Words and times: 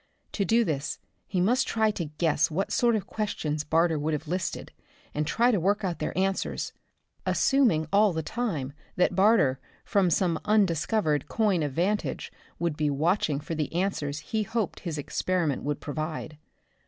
To 0.31 0.43
do 0.43 0.63
this 0.63 0.97
he 1.27 1.39
must 1.39 1.67
try 1.67 1.91
to 1.91 2.05
guess 2.05 2.49
what 2.49 2.71
sort 2.71 2.95
of 2.95 3.05
questions 3.05 3.63
Barter 3.63 3.99
would 3.99 4.13
have 4.13 4.27
listed, 4.27 4.71
and 5.13 5.27
try 5.27 5.51
to 5.51 5.59
work 5.59 5.83
out 5.83 5.99
their 5.99 6.17
answers 6.17 6.73
assuming 7.23 7.85
all 7.93 8.11
the 8.11 8.23
time 8.23 8.73
that 8.95 9.13
Barter, 9.15 9.59
from 9.85 10.09
some 10.09 10.39
undiscovered 10.43 11.27
coign 11.27 11.61
of 11.61 11.73
vantage 11.73 12.31
would 12.57 12.75
be 12.75 12.89
watching 12.89 13.39
for 13.39 13.53
the 13.53 13.71
answers 13.73 14.21
he 14.33 14.41
hoped 14.41 14.79
his 14.79 14.97
experiment 14.97 15.61
would 15.61 15.79
provide. 15.79 16.39